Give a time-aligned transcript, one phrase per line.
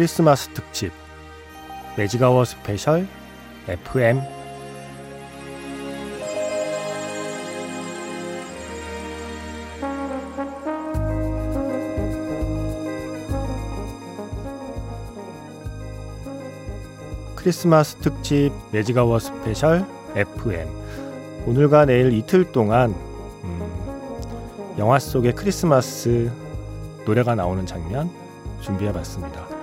[0.00, 0.92] 크리스마스 특집
[1.94, 3.06] 매직아워 스페셜
[3.68, 4.22] FM
[17.34, 19.84] 크리스마스 특집 매직아워 스페셜
[20.16, 20.66] FM
[21.46, 22.94] 오늘과 내일 이틀 동안
[23.44, 26.32] 음, 영화 속의 크리스마스
[27.04, 28.10] 노래가 나오는 장면
[28.62, 29.59] 준비해봤습니다.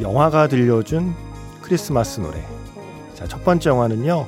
[0.00, 1.14] 영화가 들려준
[1.62, 2.42] 크리스마스 노래.
[3.14, 4.26] 자, 첫 번째 영화는요.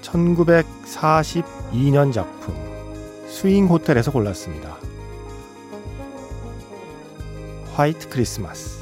[0.00, 2.54] 1942년 작품
[3.26, 4.78] 스윙 호텔에서 골랐습니다.
[7.74, 8.78] 화이트 크리스마스.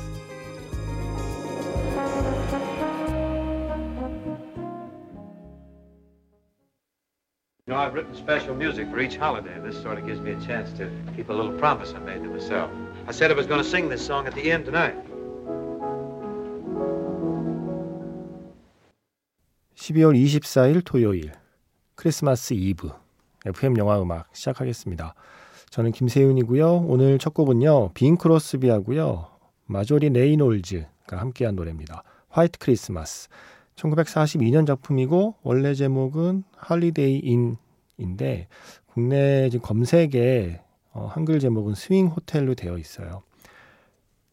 [19.87, 21.31] 12월 24일 토요일
[21.95, 22.91] 크리스마스 이브
[23.47, 25.15] FM 영화 음악 시작하겠습니다.
[25.71, 26.87] 저는 김세윤이고요.
[26.89, 27.91] 오늘 첫 곡은요.
[27.95, 29.29] 빙 크로스비하고요.
[29.67, 32.03] 마조리 레이놀즈가 함께한 노래입니다.
[32.31, 33.29] 화이트 크리스마스.
[33.77, 37.21] 1942년 작품이고 원래 제목은 Holiday
[37.99, 38.49] Inn인데
[38.87, 40.63] 국내 지금 검색에
[40.95, 43.23] 어, 한글 제목은 스윙 호텔로 되어 있어요.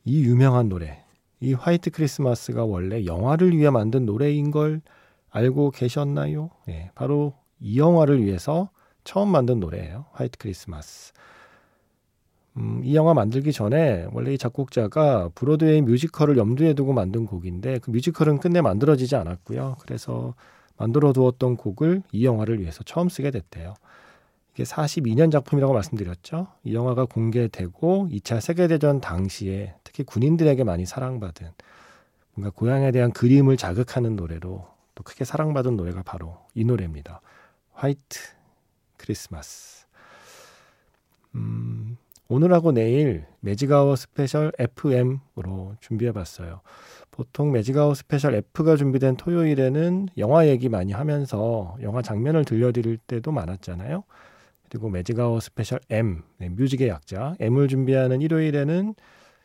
[0.04, 1.04] 이 유명한 노래,
[1.40, 4.82] 이 화이트 크리스마스가 원래 영화를 위해 만든 노래인 걸
[5.34, 6.52] 알고 계셨나요?
[6.68, 8.70] 네, 바로 이 영화를 위해서
[9.04, 10.06] 처음 만든 노래예요.
[10.12, 11.12] 화이트 크리스마스.
[12.58, 17.90] 음, 이 영화 만들기 전에 원래 이 작곡자가 브로드웨이 뮤지컬을 염두에 두고 만든 곡인데 그
[17.90, 19.78] 뮤지컬은 끝내 만들어지지 않았고요.
[19.82, 20.36] 그래서
[20.78, 23.74] 만들어 두었던 곡을 이 영화를 위해서 처음 쓰게 됐대요.
[24.54, 26.46] 이게 42년 작품이라고 말씀드렸죠.
[26.64, 31.48] 이 영화가 공개되고 2차 세계대전 당시에 특히 군인들에게 많이 사랑받은
[32.36, 37.22] 뭔가 고향에 대한 그리움을 자극하는 노래로 또 크게 사랑받은 노래가 바로 이 노래입니다.
[37.74, 38.20] 화이트
[38.98, 39.86] 크리스마스.
[41.36, 46.62] 음, 오늘하고 내일 매직아워 스페셜 FM으로 준비해봤어요.
[47.12, 54.04] 보통 매직아워 스페셜 F가 준비된 토요일에는 영화 얘기 많이 하면서 영화 장면을 들려드릴 때도 많았잖아요.
[54.70, 58.96] 그리고 매직아워 스페셜 M, 네, 뮤직의 약자 M을 준비하는 일요일에는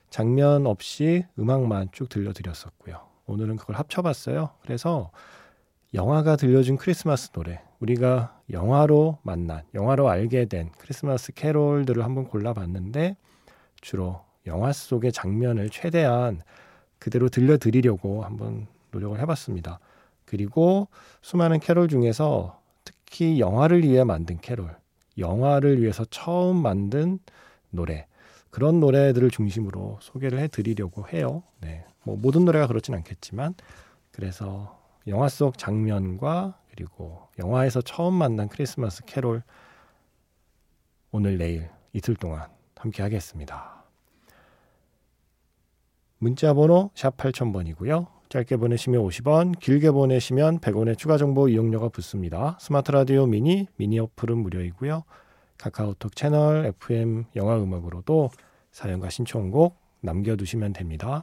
[0.09, 3.07] 장면 없이 음악만 쭉 들려드렸었고요.
[3.27, 4.51] 오늘은 그걸 합쳐봤어요.
[4.63, 5.11] 그래서
[5.95, 13.17] 영화가 들려준 크리스마스 노래, 우리가 영화로 만난, 영화로 알게 된 크리스마스 캐롤들을 한번 골라봤는데
[13.81, 16.43] 주로 영화 속의 장면을 최대한
[16.99, 19.79] 그대로 들려드리려고 한번 노력을 해봤습니다.
[20.27, 20.89] 그리고
[21.23, 24.77] 수많은 캐롤 중에서 특히 영화를 위해 만든 캐롤,
[25.17, 27.19] 영화를 위해서 처음 만든
[27.71, 28.07] 노래,
[28.51, 31.43] 그런 노래들을 중심으로 소개를 해드리려고 해요.
[31.61, 31.85] 네.
[32.03, 33.55] 뭐 모든 노래가 그렇진 않겠지만,
[34.11, 39.43] 그래서 영화 속 장면과 그리고 영화에서 처음 만난 크리스마스 캐롤
[41.11, 43.85] 오늘 내일 이틀 동안 함께 하겠습니다.
[46.19, 48.07] 문자 번호 샵 8000번이고요.
[48.29, 52.59] 짧게 보내시면 50원, 길게 보내시면 100원의 추가 정보 이용료가 붙습니다.
[52.61, 55.05] 스마트 라디오 미니, 미니 어플은 무료이고요.
[55.57, 58.31] 카카오톡 채널 FM 영화 음악으로도
[58.71, 61.23] 사연과 신청곡 남겨두시면 됩니다.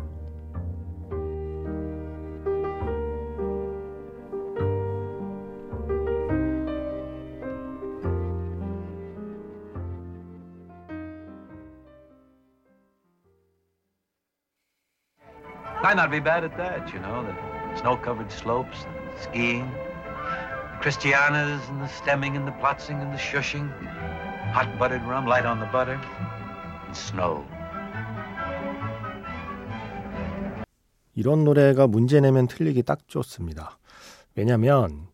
[15.91, 17.35] Might not be bad at that, you know, the
[17.81, 23.67] snow-covered slopes, and skiing, the Christianas and the stemming and the plotzing and the shushing,
[24.53, 25.99] hot buttered rum, light on the butter,
[26.85, 27.43] and snow.
[31.13, 33.77] 이런 노래가 문제 내면 틀리기 딱 좋습니다.
[34.37, 35.07] 왜냐면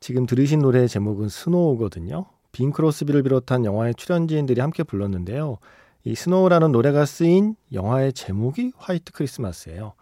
[0.00, 2.26] 지금 들으신 노래의 제목은 Snow거든요.
[2.52, 5.56] 빙 크로스비를 비롯한 영화의 출연진들이 함께 불렀는데요.
[6.04, 9.94] 이 Snow라는 노래가 쓰인 영화의 제목이 화이트 크리스마스예요.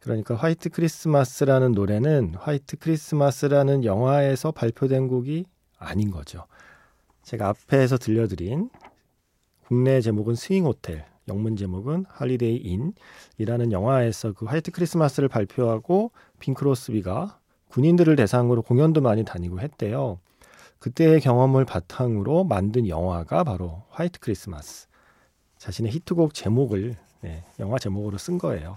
[0.00, 5.44] 그러니까 화이트 크리스마스라는 노래는 화이트 크리스마스라는 영화에서 발표된 곡이
[5.78, 6.46] 아닌 거죠.
[7.22, 8.70] 제가 앞에서 들려드린
[9.68, 12.56] 국내 제목은 스윙 호텔, 영문 제목은 Holiday
[13.38, 16.10] Inn이라는 영화에서 그 화이트 크리스마스를 발표하고
[16.40, 17.38] 빙 크로스비가
[17.68, 20.18] 군인들을 대상으로 공연도 많이 다니고 했대요.
[20.80, 24.89] 그때의 경험을 바탕으로 만든 영화가 바로 화이트 크리스마스.
[25.60, 28.76] 자신의 히트곡 제목을 네, 영화 제목으로 쓴 거예요.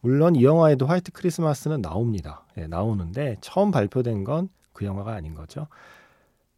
[0.00, 2.46] 물론 이 영화에도 화이트 크리스마스는 나옵니다.
[2.54, 4.48] 네, 나오는데 처음 발표된 건
[4.80, 5.66] 그 영화가 아닌 거죠.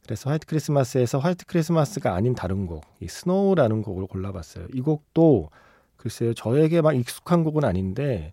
[0.04, 4.68] 그래서 화이트 크리스마스에서 화이트 크리스마스가 아닌 다른 곡, 이 Snow라는 곡을 골라봤어요.
[4.72, 5.50] 이 곡도
[5.96, 8.32] 글쎄요, 저에게 막 익숙한 곡은 아닌데,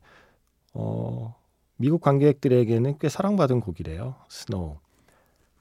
[0.74, 1.36] 어,
[1.78, 4.16] 미국 관객들에게는 꽤 사랑받은 곡이래요.
[4.30, 4.78] Snow.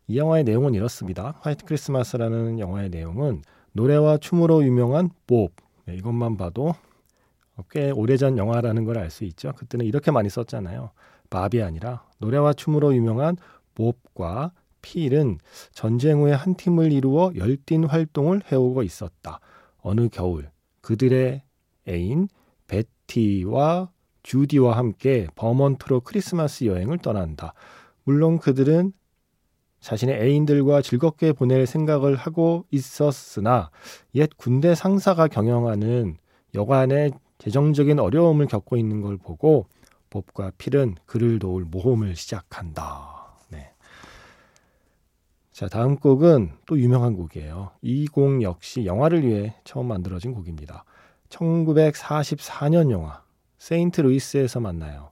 [0.09, 1.35] 이 영화의 내용은 이렇습니다.
[1.41, 3.43] 화이트 크리스마스라는 영화의 내용은
[3.73, 5.55] 노래와 춤으로 유명한 봅.
[5.89, 6.75] 네, 이것만 봐도
[7.71, 9.53] 꽤 오래전 영화라는 걸 알 수 있죠.
[9.57, 10.91] 그때는 이렇게 많이 썼잖아요.
[11.31, 13.37] 밥이 아니라 노래와 춤으로 유명한
[13.75, 14.53] 봅과
[14.83, 15.39] 필은
[15.73, 19.41] 전쟁 후에 한 팀을 이루어 열띤 활동을 해오고 있었다.
[19.79, 20.51] 어느 겨울
[20.83, 21.43] 그들의
[21.89, 22.29] 애인
[22.67, 23.91] 베티와
[24.23, 27.55] 주디와 함께 버먼트로 크리스마스 여행을 떠난다.
[28.05, 28.93] 물론 그들은
[29.81, 33.71] 자신의 애인들과 즐겁게 보낼 생각을 하고 있었으나
[34.15, 36.17] 옛 군대 상사가 경영하는
[36.55, 39.67] 여관의 재정적인 어려움을 겪고 있는 걸 보고
[40.11, 43.37] 봅과 필은 그를 도울 모험을 시작한다.
[43.51, 43.73] 네.
[45.53, 47.71] 자, 다음 곡은 또 유명한 곡이에요.
[47.83, 50.85] 이 곡 역시 영화를 위해 처음 만들어진 곡입니다.
[51.29, 53.23] 1944년 영화
[53.59, 55.11] 세인트 루이스에서 만나요.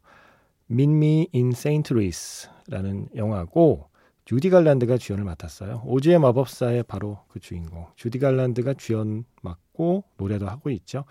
[0.67, 1.93] Meet Me in St.
[1.93, 3.89] Louis라는 영화고
[4.27, 5.83] 주디 갈란드가 주연을 맡았어요.
[5.87, 11.05] 오즈의 마법사의 바로 그 주인공 주디 갈란드가 주연 맡고 노래도 하고 있죠.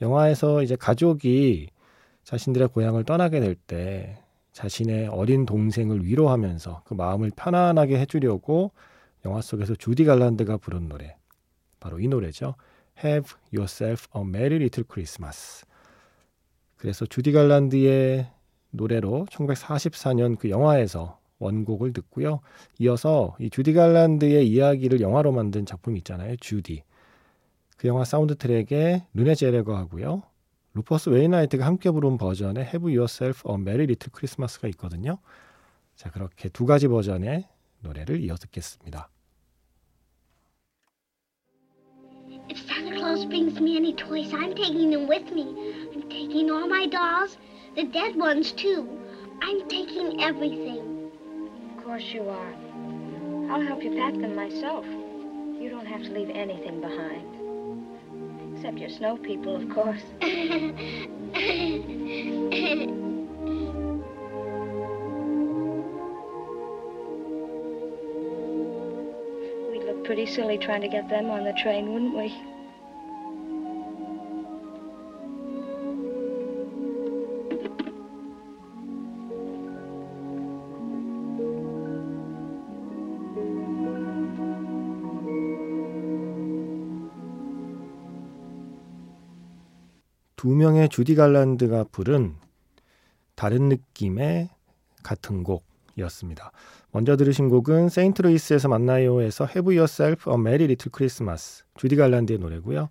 [0.00, 1.68] 영화에서 이제 가족이
[2.24, 4.22] 자신들의 고향을 떠나게 될 때
[4.52, 8.72] 자신의 어린 동생을 위로하면서 그 마음을 편안하게 해주려고
[9.24, 11.16] 영화 속에서 주디 갈란드가 부른 노래
[11.78, 12.54] 바로 이 노래죠.
[13.04, 15.64] Have Yourself a Merry Little Christmas.
[16.76, 18.30] 그래서 주디 갈란드의
[18.70, 22.40] 노래로 1944년 그 영화에서 원곡을 듣고요.
[22.78, 26.36] 이어서 이 주디 갈란드의 이야기를 영화로 만든 작품이 있잖아요.
[26.36, 26.84] 주디.
[27.76, 30.22] 그 영화 사운드 트랙에 르네 제레거 하고요.
[30.74, 35.18] 루퍼스 웨이나이트가 함께 부른 버전의 Have Yourself a Merry Little Christmas가 있거든요.
[35.96, 37.48] 자, 그렇게 두 가지 버전의
[37.80, 39.08] 노래를 이어 듣겠습니다.
[42.48, 45.46] If Santa Claus brings me any toys, I'm taking them with me.
[45.92, 47.38] I'm taking all my dolls,
[47.74, 48.86] the dead ones too.
[49.40, 50.99] I'm taking everything.
[51.90, 52.54] Course you are.
[53.50, 54.86] I'll help you pack them myself.
[54.86, 58.54] You don't have to leave anything behind.
[58.54, 60.00] Except your snow people, of course.
[60.20, 60.68] We'd
[69.84, 72.32] look pretty silly trying to get them on the train, wouldn't we?
[90.40, 92.34] 두 명의 주디 갈란드가 부른
[93.34, 94.48] 다른 느낌의
[95.02, 96.52] 같은 곡이었습니다.
[96.92, 102.88] 먼저 들으신 곡은 세인트루이스에서 만나요에서 Have Yourself a Merry Little Christmas 주디 갈란드의 노래고요.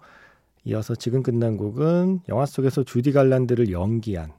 [0.65, 4.31] 이어서 지금 끝난 곡은 영화 속에서 주디 갈란드를 연기한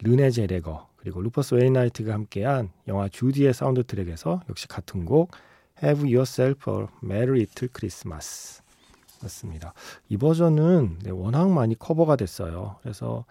[0.00, 5.32] 르네 젤위거 그리고 루퍼스 웨인라이트가 함께한 영화 주디의 사운드 트랙에서 역시 같은 곡
[5.82, 8.61] Have Yourself a Merry Little Christmas
[9.22, 9.74] 맞습니다.
[10.08, 12.76] 이 버전은 네, 워낙 많이 커버가 됐어요.
[12.82, 13.24] 그래서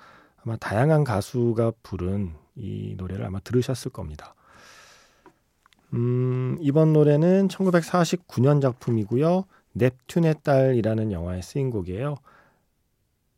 [0.44, 4.36] 아마 다양한 가수가 부른 이 노래를 아마 들으셨을 겁니다.
[5.94, 9.46] 음, 이번 노래는 1949년 작품이고요.
[9.78, 12.16] 넵튠의 딸이라는 영화에 쓰인 곡이에요.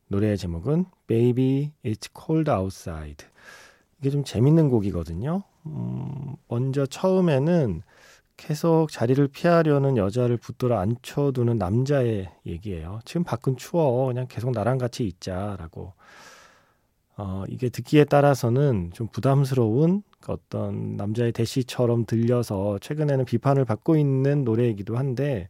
[0.07, 3.27] 노래의 제목은 Baby It's Cold Outside.
[3.99, 5.43] 이게 좀 재밌는 곡이거든요.
[5.65, 7.81] 음, 먼저 처음에는
[8.37, 12.99] 계속 자리를 피하려는 여자를 붙들어 앉혀두는 남자의 얘기예요.
[13.05, 14.07] 지금 밖은 추워.
[14.07, 15.93] 그냥 계속 나랑 같이 있자라고.
[17.15, 24.97] 어, 이게 듣기에 따라서는 좀 부담스러운 어떤 남자의 대시처럼 들려서 최근에는 비판을 받고 있는 노래이기도
[24.97, 25.47] 한데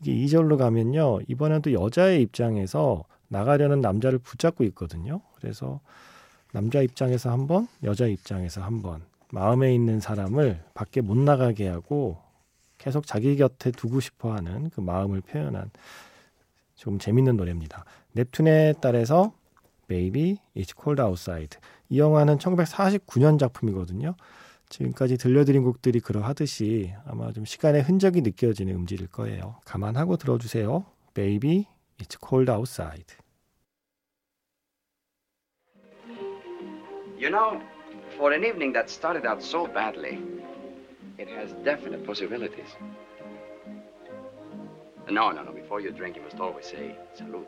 [0.00, 1.20] 이게 2절로 가면요.
[1.26, 5.22] 이번엔 또 여자의 입장에서 나가려는 남자를 붙잡고 있거든요.
[5.36, 5.80] 그래서
[6.52, 12.18] 남자 입장에서 한 번, 여자 입장에서 한 번, 마음에 있는 사람을 밖에 못 나가게 하고
[12.78, 15.70] 계속 자기 곁에 두고 싶어 하는 그 마음을 표현한
[16.74, 17.84] 좀 재밌는 노래입니다.
[18.16, 19.32] 넵튠의 딸에서
[19.88, 21.58] Baby It's Cold Outside.
[21.88, 24.14] 이 영화는 1949년 작품이거든요.
[24.68, 29.56] 지금까지 들려드린 곡들이 그러하듯이 아마 좀 시간의 흔적이 느껴지는 음질일 거예요.
[29.64, 30.84] 감안하고 들어주세요.
[31.14, 31.66] Baby
[31.98, 33.16] It's Cold Outside.
[37.18, 37.60] You know,
[38.18, 40.18] for an evening that started out so badly,
[41.18, 42.76] it has definite possibilities.
[45.08, 45.52] No, no, no.
[45.52, 47.46] Before you drink, you must always say salute.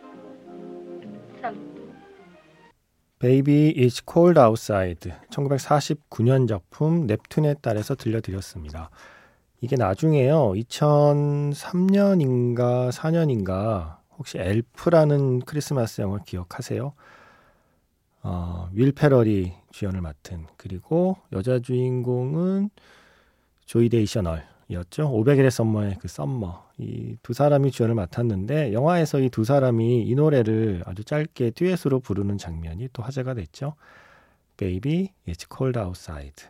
[3.19, 8.89] Baby It's Cold Outside 1949년 작품 넵튠의 딸에서 들려드렸습니다.
[9.61, 10.53] 이게 나중에요.
[10.53, 16.95] 2003년인가 4년인가 혹시 엘프라는 크리스마스 영화 기억하세요?
[18.23, 22.71] 어, 윌 페럴이 주연을 맡은 그리고 여자 주인공은
[23.65, 25.11] 조이 데이셔넬이었죠.
[25.11, 30.83] 500일의 썸머의 그 썸머 이 두 사람이 주연을 맡았는데 영화에서 이 두 사람이 이 노래를
[30.87, 33.75] 아주 짧게 듀엣으로 부르는 장면이 또 화제가 됐죠.
[34.57, 36.47] Baby It's Cold Outside.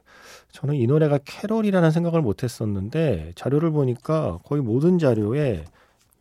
[0.52, 5.64] 저는 이 노래가 캐롤이라는 생각을 못했었는데 자료를 보니까 거의 모든 자료에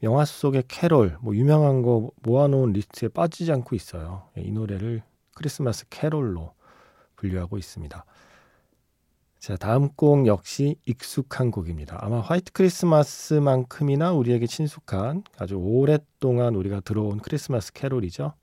[0.04, 4.24] 영화 속의 캐롤, 뭐 유명한 거 모아놓은 리스트에 빠지지 않고 있어요.
[4.38, 5.02] 이 노래를
[5.40, 6.54] 크리스마스 캐롤로
[7.16, 8.04] 분류하고 있습니다.
[9.40, 11.98] 자, 다음 곡 역시 익숙한 곡입니다.
[12.02, 18.34] 아마 화이트 크리스마스만큼이나 우리에게 친숙한 아주 오랫동안 우리가 들어온 크리스마스 캐롤이죠.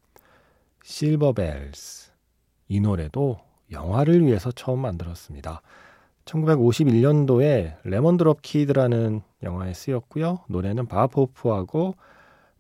[0.85, 2.13] Silver Bells.
[2.69, 5.61] 이 노래도 영화를 위해서 처음 만들었습니다.
[6.25, 10.39] 1951년도에 Lemon Drop Kid라는 영화에 쓰였고요.
[10.49, 11.95] 노래는 밥 호프하고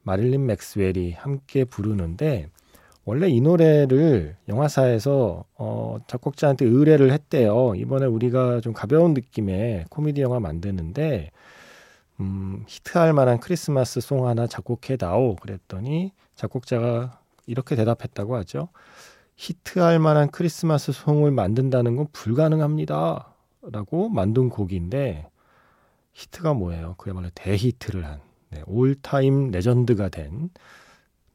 [0.02, 2.50] 마릴린 맥스웰이 함께 부르는데
[3.06, 7.74] 원래 이 노래를 영화사에서 어, 작곡자한테 의뢰를 했대요.
[7.76, 11.30] 이번에 우리가 좀 가벼운 느낌의 코미디 영화 만드는데
[12.18, 18.70] 음, 히트할 만한 크리스마스 송 하나 작곡해 다오 그랬더니 작곡자가 이렇게 대답했다고 하죠.
[19.36, 23.32] 히트할 만한 크리스마스 송을 만든다는 건 불가능합니다.
[23.70, 25.28] 라고 만든 곡인데
[26.12, 26.96] 히트가 뭐예요?
[26.98, 28.20] 그야말로 대히트를 한
[28.50, 30.50] 네, all-time legend가 된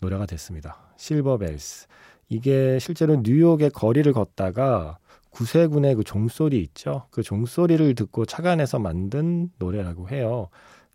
[0.01, 0.77] 노래가 됐습니다.
[0.97, 1.87] Silver Bells.
[2.27, 4.97] 이게 실제로 뉴욕의 거리를 걷다가
[5.29, 7.05] 구세군의 그 종소리 있죠.
[7.11, 10.49] 그 종소리를 듣고 착안해서 만든 노래라고 해요.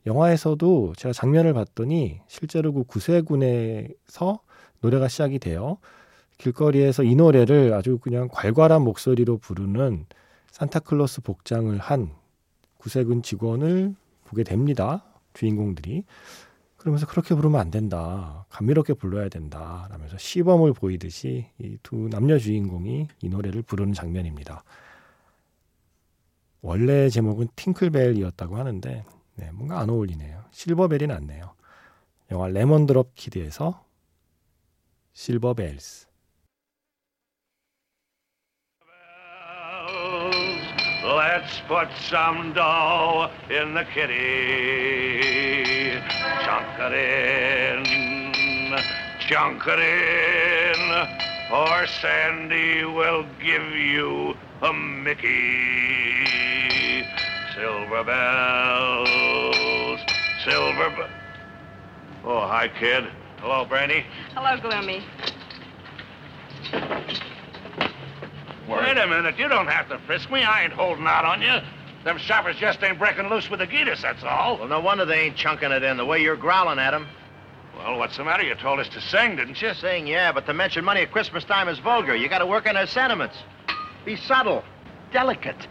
[0.06, 4.40] 영화에서도 제가 장면을 봤더니 실제로 그 구세군에서
[4.80, 5.78] 노래가 시작이 돼요.
[6.38, 10.04] 길거리에서 이 노래를 아주 그냥 괄괄한 목소리로 부르는
[10.50, 12.10] 산타클로스 복장을 한
[12.78, 13.94] 구세군 직원을
[14.25, 15.04] 보게 됩니다.
[15.32, 16.04] 주인공들이.
[16.87, 18.47] 그러면서 그렇게 부르면 안 된다.
[18.49, 19.88] 감미롭게 불러야 된다.
[19.90, 24.62] 라면서 시범을 보이듯이 이 두 남녀 주인공이 이 노래를 부르는 장면입니다.
[26.62, 30.45] 원래 제목은 팅클벨이었다고 하는데 네, 뭔가 안 어울리네요.
[30.52, 31.55] 실버벨이 낫네요.
[32.31, 33.85] 영화 레몬드롭 키드에서
[35.12, 36.07] 실버벨스
[41.02, 45.16] Let's put some dough in the kitty.
[46.56, 47.84] Chunk it in,
[49.28, 50.80] chunk it in,
[51.52, 55.28] or Sandy will give you a Mickey.
[57.54, 60.00] Silver bells,
[60.46, 61.12] silver be-
[62.25, 63.04] Oh, hi, kid.
[63.40, 64.06] Hello, Brandy.
[64.34, 65.04] Hello, Gloomy.
[68.66, 69.38] Wait a minute.
[69.38, 70.42] You don't have to frisk me.
[70.42, 71.58] I ain't holding out on you.
[72.06, 74.58] Them shoppers just ain't breaking loose with the Geetus, that's all.
[74.58, 77.08] Well, no wonder they ain't chunking it in the way you're growling at 'em.
[77.76, 78.44] Well, what's the matter?
[78.44, 79.75] You told us to sing, didn't you?
[79.75, 82.14] Saying yeah, but to mention money at Christmas time is vulgar.
[82.14, 83.34] You gotta work on their sentiments.
[84.04, 84.62] Be subtle,
[85.12, 85.66] delicate.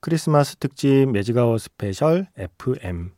[0.00, 3.10] 크리스마스 특집 매직아워 스페셜 FM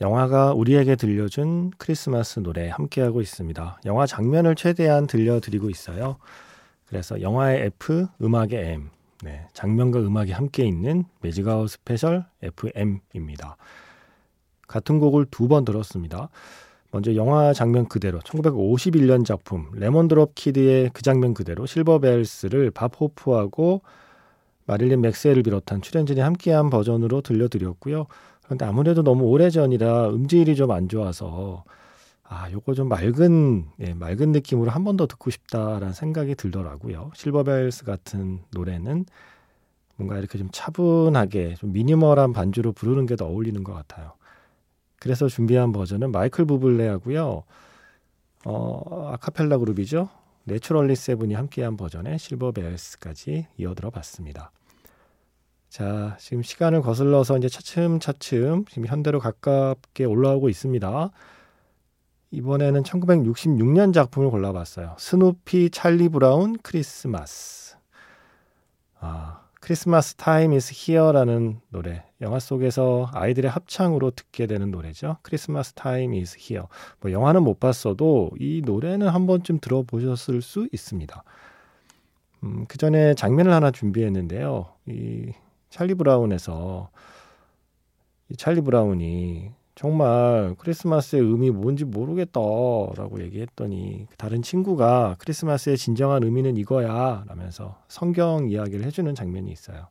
[0.00, 3.80] 영화가 우리에게 들려준 크리스마스 노래 함께하고 있습니다.
[3.86, 6.18] 영화 장면을 최대한 들려드리고 있어요.
[6.86, 8.90] 그래서 영화의 F, 음악의 M,
[9.22, 13.56] 네, 장면과 음악이 함께 있는 매직아워 special FM입니다.
[14.66, 16.28] 같은 곡을 두 번 들었습니다.
[16.90, 23.00] 먼저 영화 장면 그대로 1951년 작품 Lemon Drop Kid의 그 장면 그대로 Silver Bells를 밥
[23.00, 23.82] 호프하고
[24.66, 28.06] 마릴린 맥스웰을 비롯한 출연진이 함께한 버전으로 들려드렸고요.
[28.44, 31.64] 그런데 아무래도 너무 오래전이라 음질이 좀 안 좋아서
[32.34, 37.10] 아, 요거 좀 맑은, 예, 맑은 느낌으로 한 번 더 듣고 싶다라는 생각이 들더라고요.
[37.14, 39.04] Silver Bells 같은 노래는
[39.96, 44.14] 뭔가 이렇게 좀 차분하게, 좀 minimal한 반주로 부르는 게 더 어울리는 것 같아요.
[45.00, 47.44] 그래서 준비한 버전은 마이클 부블레하고요.
[48.46, 50.08] 어, 아카펠라 그룹이죠.
[50.44, 54.50] 내추럴리 세븐이 함께한 버전의 Silver Bells까지 이어 들어봤습니다.
[55.68, 61.10] 자, 지금 시간을 거슬러서 이제 차츰차츰 지금 현대로 가깝게 올라오고 있습니다.
[62.32, 64.96] 이번에는 1966년 작품을 골라봤어요.
[64.98, 67.76] 스누피, 찰리 브라운, 크리스마스.
[68.98, 72.04] 아, Christmas Time Is Here라는 노래.
[72.22, 75.18] 영화 속에서 아이들의 합창으로 듣게 되는 노래죠.
[75.22, 76.68] Christmas Time Is Here.
[77.00, 81.22] 뭐 영화는 못 봤어도 이 노래는 한 번쯤 들어보셨을 수 있습니다.
[82.44, 84.72] 음, 그 전에 장면을 하나 준비했는데요.
[84.86, 85.32] 이
[85.68, 86.88] 찰리 브라운에서
[88.30, 97.24] 이 찰리 브라운이 정말 크리스마스의 의미 뭔지 모르겠다라고 얘기했더니 다른 친구가 크리스마스의 진정한 의미는 이거야
[97.26, 99.88] 라면서 성경 이야기를 해주는 장면이 있어요.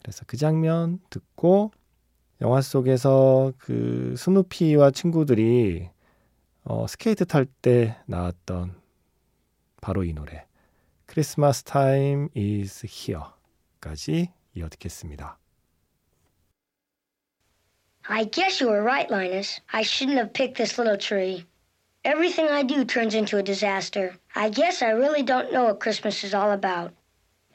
[0.00, 1.72] 그래서 그 장면 듣고
[2.40, 5.90] 영화 속에서 그 스누피와 친구들이
[6.64, 8.80] 어, 스케이트 탈 때 나왔던
[9.80, 10.46] 바로 이 노래
[11.06, 15.38] Christmas Time is here까지 이어 듣겠습니다.
[18.08, 19.60] I guess you were right, Linus.
[19.72, 21.46] I shouldn't have picked this little tree.
[22.04, 24.14] Everything I do turns into a disaster.
[24.34, 26.92] I guess I really don't know what Christmas is all about.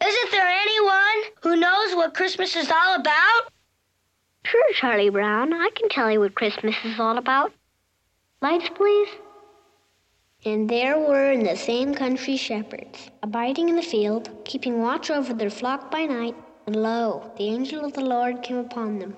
[0.06, 3.52] Isn't there anyone who knows what Christmas is all about?
[4.44, 5.52] Sure, Charlie Brown.
[5.52, 7.52] I can tell you what Christmas is all about.
[8.42, 9.10] Lights, please.
[10.46, 15.34] And there were in the same country shepherds, abiding in the field, keeping watch over
[15.34, 16.36] their flock by night.
[16.68, 19.18] And lo, the angel of the Lord came upon them.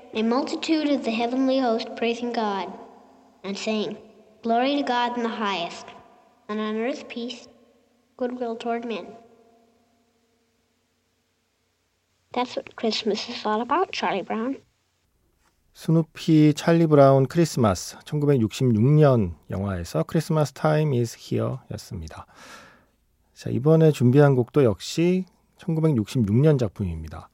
[0.13, 2.71] a multitude of the heavenly host praising God,
[3.43, 3.97] and saying,
[4.43, 5.85] Glory to God in the highest,
[6.49, 7.47] and on earth peace,
[8.17, 9.07] goodwill toward men.
[12.33, 14.57] That's what Christmas is all about, Charlie Brown.
[15.73, 22.25] 스누피 찰리 브라운 크리스마스 1966년 영화에서 크리스마스 타임 이즈 히어였습니다.
[23.33, 25.25] 자, 이번에 준비한 곡도 역시
[25.57, 27.29] 1966년 작품입니다.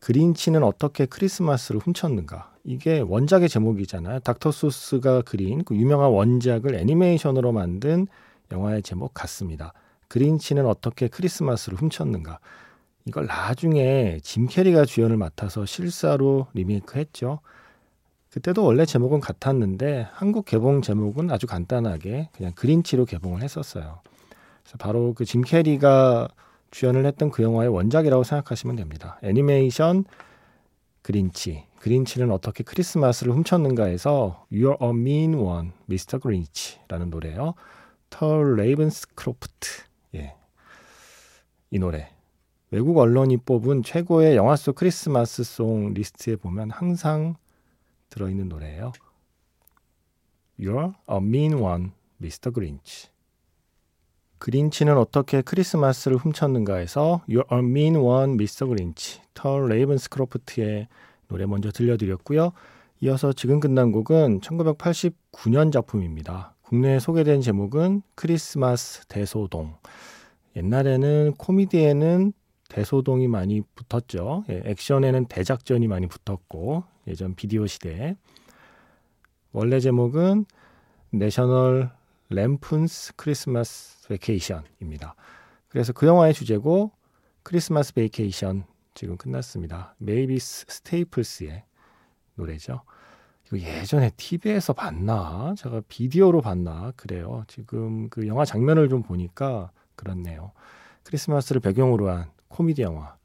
[0.00, 2.52] 그린치는 어떻게 크리스마스를 훔쳤는가?
[2.64, 4.20] 이게 원작의 제목이잖아요.
[4.20, 8.06] 닥터 소스가 그린 그 유명한 원작을 애니메이션으로 만든
[8.50, 9.72] 영화의 제목 같습니다.
[10.08, 12.38] 그린치는 어떻게 크리스마스를 훔쳤는가?
[13.06, 17.40] 이걸 나중에 짐 캐리가 주연을 맡아서 실사로 리메이크했죠.
[18.30, 24.00] 그때도 원래 제목은 같았는데 한국 개봉 제목은 아주 간단하게 그냥 그린치로 개봉을 했었어요.
[24.62, 26.28] 그래서 바로 그 짐 캐리가
[26.70, 29.18] 주연을 했던 그 영화의 원작이라고 생각하시면 됩니다.
[29.22, 30.04] 애니메이션
[31.02, 31.66] 그린치.
[31.78, 36.20] 그린치는 어떻게 크리스마스를 훔쳤는가에서 You're a mean one, Mr.
[36.20, 37.54] Grinch라는 노래요.
[38.10, 39.68] 설 레이븐스크로프트.
[40.16, 40.34] 예.
[41.70, 42.10] 이 노래.
[42.70, 47.36] 외국 언론이 뽑은 최고의 영화 속 크리스마스 song 리스트에 보면 항상
[48.10, 48.92] 들어있는 노래예요.
[50.58, 52.52] You're a mean one, Mr.
[52.52, 53.08] Grinch.
[54.40, 58.66] 그린치는 어떻게 크리스마스를 훔쳤는가에서 You're a mean one, Mr.
[58.66, 59.20] Grinch.
[59.34, 60.88] 털 레이븐스크로프트의
[61.28, 62.52] 노래 먼저 들려드렸고요.
[63.02, 66.54] 이어서 지금 끝난 곡은 1989년 작품입니다.
[66.62, 69.74] 국내에 소개된 제목은 크리스마스 대소동.
[70.56, 72.32] 옛날에는 코미디에는
[72.70, 74.44] 대소동이 많이 붙었죠.
[74.48, 78.16] 예, 액션에는 대작전이 많이 붙었고 예전 비디오 시대에
[79.52, 80.46] 원래 제목은
[81.10, 81.90] National
[82.30, 85.14] Lampoon's Christmas Vacation입니다.
[85.68, 86.90] 그래서 그 영화의 주제곡
[87.42, 89.94] Christmas Vacation 지금 끝났습니다.
[89.98, 91.64] 메이비스 스테이플스의
[92.34, 92.82] 노래죠.
[93.46, 95.54] 이거 예전에 TV에서 봤나?
[95.56, 96.92] 제가 비디오로 봤나?
[96.96, 97.44] 그래요.
[97.46, 100.52] 지금 그 영화 장면을 좀 보니까 그렇네요.
[101.04, 103.16] 크리스마스를 배경으로 한 코미디 영화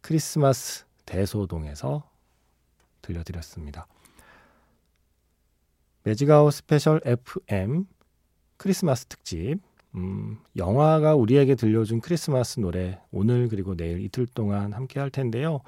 [0.00, 2.08] 크리스마스 대소동에서
[3.02, 3.86] 들려드렸습니다.
[6.02, 7.86] 매직아워 스페셜 FM
[8.56, 9.58] 크리스마스 특집
[9.94, 15.60] 음, 영화가 우리에게 들려준 크리스마스 노래 오늘 그리고 내일 이틀 동안 함께 할 텐데요.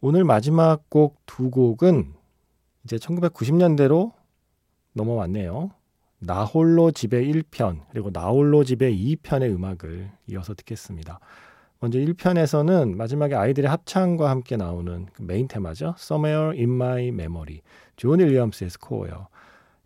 [0.00, 2.14] 오늘 마지막 곡 두 곡은
[2.84, 4.12] 이제 1990년대로
[4.92, 5.70] 넘어왔네요.
[6.20, 11.18] 나홀로 집에 1편 그리고 나홀로 집에 2편의 음악을 이어서 듣겠습니다.
[11.80, 15.94] 먼저 1편에서는 마지막에 아이들의 합창과 함께 나오는 그 메인 테마죠.
[15.98, 17.60] Somewhere in My Memory.
[17.96, 19.26] 존 윌리엄스의 스코어요.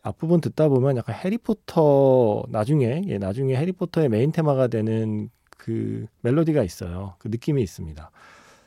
[0.08, 7.14] 앞부분 듣다 보면 약간 해리포터 나중에 예, 나중에 해리포터의 메인 테마가 되는 그 멜로디가 있어요.
[7.18, 8.10] 그 느낌이 있습니다.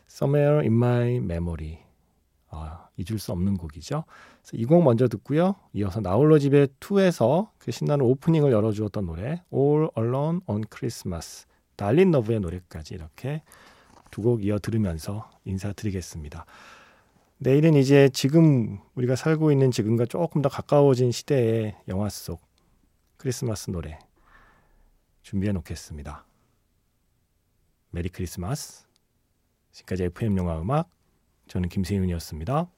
[0.10, 1.80] Somewhere in my memory.
[2.50, 4.04] 아, 잊을 수 없는 곡이죠.
[4.54, 5.56] 이 곡 먼저 듣고요.
[5.74, 12.40] 이어서 나홀로 집에 2에서 그 신나는 오프닝을 열어주었던 노래 All Alone on Christmas 달린 러브의
[12.42, 13.42] 노래까지 이렇게
[14.12, 16.46] 두 곡 이어 들으면서 인사드리겠습니다.
[17.44, 22.40] 내일은 이제 지금 우리가 살고 있는 지금과 조금 더 가까워진 시대의 영화 속
[23.18, 23.98] 크리스마스 노래
[25.24, 26.24] 준비해 놓겠습니다.
[27.90, 28.86] 메리 크리스마스.
[29.72, 30.92] 지금까지 FM 영화 음악
[31.48, 32.70] 저는 김세윤이었습니다.